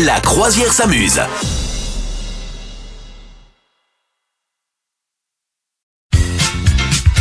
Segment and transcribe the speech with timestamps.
[0.00, 1.20] La croisière s'amuse.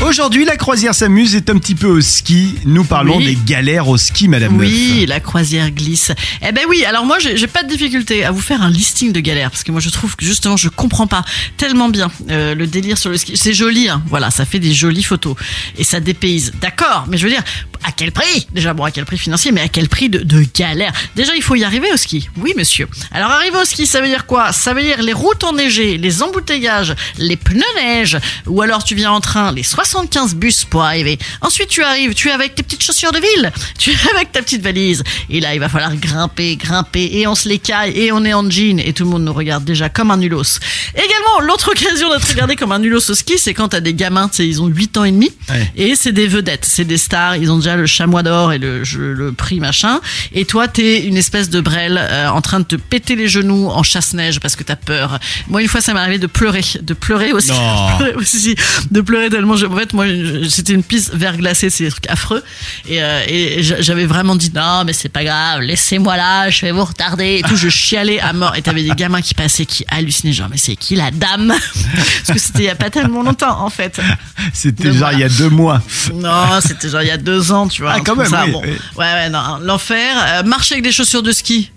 [0.03, 2.55] Aujourd'hui, la croisière s'amuse est un petit peu au ski.
[2.65, 3.25] Nous parlons Oui.
[3.25, 5.09] des galères au ski, Madame Oui, Meuf.
[5.09, 6.11] la croisière glisse.
[6.41, 9.11] Eh ben oui, alors moi j'ai j'ai pas de difficulté à vous faire un listing
[9.11, 11.23] de galères parce que moi je trouve que justement je comprends pas
[11.55, 13.37] tellement bien euh, le délire sur le ski.
[13.37, 15.35] C'est joli, hein, voilà, ça fait des jolies photos
[15.77, 16.51] et ça dépayse.
[16.59, 17.43] D'accord, mais je veux dire,
[17.83, 20.45] à quel prix Déjà bon, à quel prix financier, mais à quel prix de, de
[20.55, 22.29] galère Déjà il faut y arriver au ski.
[22.37, 22.87] Oui, monsieur.
[23.11, 26.23] Alors arriver au ski, ça veut dire quoi Ça veut dire les routes enneigées, les
[26.23, 28.17] embouteillages, les pneus neige,
[28.47, 31.17] ou alors tu viens en train, les 75 bus pour arriver.
[31.41, 34.41] Ensuite tu arrives, tu es avec tes petites chaussures de ville, tu es avec ta
[34.41, 38.11] petite valise, et là il va falloir grimper, grimper, et on se les caille, et
[38.11, 40.59] on est en jean, et tout le monde nous regarde déjà comme un nulos.
[40.95, 44.27] Également, l'autre occasion d'être regardé comme un nulos au ski, c'est quand t'as des gamins,
[44.29, 45.71] tu sais, ils ont 8 ans et demi, Ouais.
[45.75, 48.83] et c'est des vedettes, c'est des stars, ils ont déjà le chamois d'or et le,
[48.83, 49.99] je- le prix machin,
[50.33, 53.67] et toi t'es une espèce de brêle euh, en train de te péter les genoux
[53.69, 55.19] en chasse-neige parce que t'as peur.
[55.47, 57.87] Moi une fois ça m'est arrivé de pleurer, de pleurer aussi, Non.
[57.97, 58.55] pleurer aussi,
[58.89, 59.55] de pleurer tellement.
[59.55, 60.05] je- en fait moi
[60.49, 62.43] c'était une piste verglacée, c'est des trucs affreux,
[62.87, 66.61] et, euh, et j'a- j'avais vraiment dit non mais c'est pas grave, laissez-moi là, je
[66.61, 69.65] vais vous retarder et tout, je chialais à mort, et t'avais des gamins qui passaient
[69.65, 71.53] qui hallucinaient genre mais c'est qui la dame?
[72.27, 73.99] Parce que c'était il y a pas tellement longtemps en fait.
[74.53, 75.13] C'était genre voilà.
[75.17, 75.81] il y a deux mois.
[76.13, 77.93] Non, c'était genre il y a deux ans, tu vois.
[77.95, 78.45] Ah, quand même, ça.
[78.45, 78.61] oui, Bon.
[78.63, 78.69] oui.
[78.97, 80.15] Ouais, ouais, non, l'enfer.
[80.27, 81.71] Euh, marcher avec des chaussures de ski.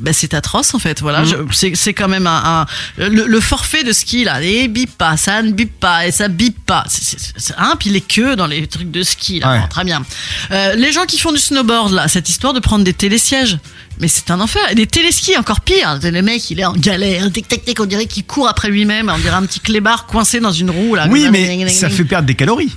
[0.00, 1.02] Ben, c'est atroce en fait, Mm.
[1.02, 1.24] voilà.
[1.24, 1.34] Je-
[1.74, 2.60] C'est, quand même un,
[3.00, 6.12] un- le, le forfait de ski là, et bip pas, ça ne bip pas et
[6.12, 6.84] ça bip pas.
[6.86, 9.58] C'est, hein, puis les queues dans les trucs de ski là, Ouais.
[9.60, 10.04] bon, très bien.
[10.52, 13.58] Euh, les gens qui font du snowboard là, cette histoire de prendre des télésièges.
[14.00, 14.62] Mais c'est un enfer.
[14.70, 15.98] Et des téléskis encore pire.
[16.00, 17.32] Le mec, il est en galère.
[17.32, 17.80] Tic, tic, tic.
[17.80, 19.10] On dirait qu'il court après lui-même.
[19.12, 21.08] On dirait un petit clébard coincé dans une roue, là.
[21.10, 22.70] Oui, mais ça fait perdre des calories.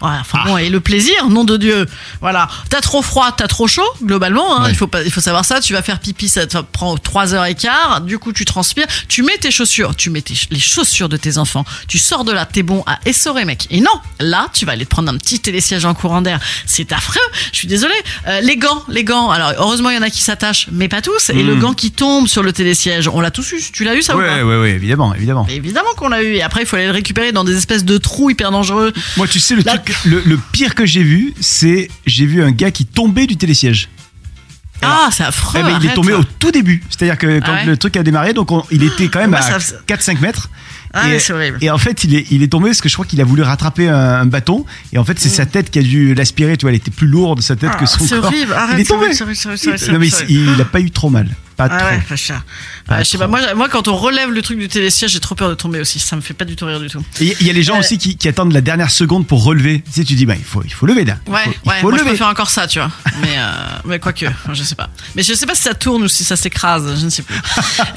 [0.00, 1.86] Ouais, enfin bon, et le plaisir, nom de Dieu.
[2.20, 2.48] Voilà.
[2.70, 4.56] T'as trop froid, t'as trop chaud, globalement.
[4.56, 4.70] Hein, Ouais.
[4.70, 5.60] Il faut pas, il faut savoir ça.
[5.60, 8.00] Tu vas faire pipi, ça te prend trois heures et quart.
[8.00, 8.86] Du coup, tu transpires.
[9.08, 11.64] Tu mets tes chaussures, tu mets tes, les chaussures de tes enfants.
[11.86, 13.66] Tu sors de là, t'es bon à essorer, mec.
[13.70, 13.90] Et non,
[14.20, 16.40] là, tu vas aller te prendre un petit télésiège en courant d'air.
[16.66, 17.20] C'est affreux.
[17.52, 17.94] Je suis désolée.
[18.26, 19.30] Euh, les gants, les gants.
[19.30, 21.30] Alors, heureusement, il y en a qui s'attachent, mais pas tous.
[21.30, 23.62] Et le gant qui tombe sur le télésiège, on l'a tous eu.
[23.72, 25.44] Tu l'as eu ça ou pas Ouais, ouais, ouais, évidemment, évidemment.
[25.48, 26.34] Mais Évidemment qu'on l'a eu.
[26.34, 28.92] Et après, il faut aller le récupérer dans des espèces de trous hyper dangereux.
[29.16, 32.50] Moi, tu sais, le, truc, le, le pire que j'ai vu, c'est j'ai vu un
[32.50, 33.88] gars qui tombait du télésiège.
[34.80, 35.58] Ah, c'est affreux.
[35.60, 36.82] Eh ben, il est tombé au tout début.
[36.88, 39.34] C'est-à-dire que quand Ah ouais le truc a démarré, donc on- il était quand même
[39.34, 40.50] à ça- 4-5 mètres.
[40.94, 41.58] Ah, et, horrible.
[41.60, 43.42] et en fait, il est, il est tombé parce que je crois qu'il a voulu
[43.42, 44.64] rattraper un, un bâton.
[44.92, 46.56] Et en fait, c'est sa tête qui a dû l'aspirer.
[46.56, 47.74] Tu vois, elle était plus lourde, sa tête, Mm.
[47.74, 48.24] Ah, que son corps.
[48.26, 49.06] horrible, arrête, il est tombé.
[49.06, 51.28] horrible, horrible, Non, mais il, il a pas eu trop mal.
[51.58, 51.88] Pas Ah trop.
[51.90, 52.42] ouais, pas cher.
[52.86, 55.20] Pas Ouais, je sais pas, moi, moi, quand on relève le truc du télésiège, j'ai
[55.20, 55.98] trop peur de tomber aussi.
[55.98, 57.04] Ça me fait pas du tout rire du tout.
[57.20, 59.82] Il y a les gens Euh, aussi qui, qui attendent la dernière seconde pour relever.
[59.84, 61.18] Tu sais, tu dis, bah, il faut, il faut lever là.
[61.26, 62.10] Il Ouais, faut, il ouais, faut moi je lever.
[62.10, 62.90] préfère encore ça, tu vois.
[63.20, 63.50] Mais, euh,
[63.84, 64.88] mais quoique, je sais pas.
[65.16, 67.34] Mais je sais pas si ça tourne ou si ça s'écrase, je ne sais plus.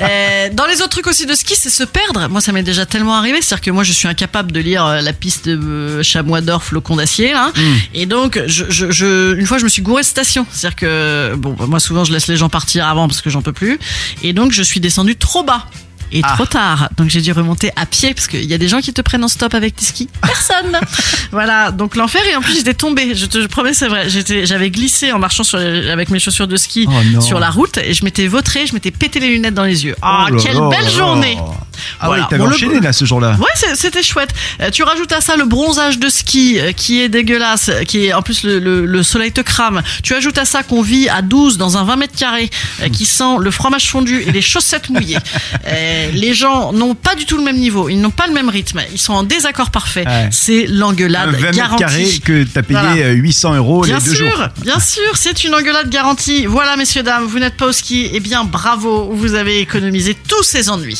[0.02, 2.28] Euh, dans les autres trucs aussi de ski, c'est se perdre.
[2.30, 3.40] Moi, ça m'est déjà tellement arrivé.
[3.42, 6.96] C'est-à-dire que moi, je suis incapable de lire euh, la piste de Chamois d'Or, Flocon
[6.96, 7.52] d'acier, là.
[7.56, 7.76] Hmm.
[7.94, 10.46] Et donc, je, je, je- une fois, je me suis gouré de station.
[10.52, 13.42] C'est-à-dire que, bon, bah, moi, souvent, je laisse les gens partir avant parce que j'en
[13.44, 13.80] peux plus.
[14.24, 15.66] Et donc, je suis descendu trop bas.
[16.14, 16.34] Et Ah.
[16.36, 16.90] trop tard.
[16.98, 19.24] Donc j'ai dû remonter à pied parce qu'il y a des gens qui te prennent
[19.24, 20.10] en stop avec tes skis.
[20.22, 20.78] Personne.
[21.32, 21.72] voilà.
[21.72, 23.16] Donc l'enfer et en plus j'étais tombée.
[23.16, 24.10] Je te je promets c'est vrai.
[24.10, 27.78] J'étais j'avais glissé en marchant sur avec mes chaussures de ski Oh sur la route
[27.78, 29.96] et je m'étais vautré, je m'étais pété les lunettes dans les yeux.
[30.02, 31.38] Ah Oh quelle belle journée.
[32.00, 32.24] Ah Voilà.
[32.24, 33.36] oui, t'avais Bon, le- enchaîné là ce jour-là.
[33.40, 34.30] Ouais, c'était chouette.
[34.62, 38.06] Euh, tu rajoutes à ça le bronzage de ski euh, qui est dégueulasse, euh, qui
[38.06, 39.82] est en plus le, le- le soleil te crame.
[40.04, 42.50] Tu ajoutes à ça qu'on vit à 12 dans un 20 mètres carrés
[42.82, 45.18] euh, qui sent le fromage fondu et les chaussettes mouillées.
[46.14, 48.82] Les gens n'ont pas du tout le même niveau, ils n'ont pas le même rythme,
[48.92, 50.06] ils sont en désaccord parfait.
[50.06, 50.30] Ouais.
[50.32, 51.84] C'est l'engueulade 20 mètres garantie.
[51.84, 52.96] carrés que t'as payé Voilà.
[53.02, 54.48] euh, 800 euros Bien les deux sûr, jours.
[54.62, 56.46] bien sûr, c'est une engueulade garantie.
[56.46, 58.10] Voilà, messieurs, dames, vous n'êtes pas au ski.
[58.14, 61.00] Eh bien, bravo, vous avez économisé tous ces ennuis.